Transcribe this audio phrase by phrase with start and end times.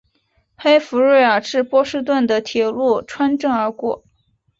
[0.55, 4.03] 黑弗瑞尔至波士顿的铁路穿镇而过。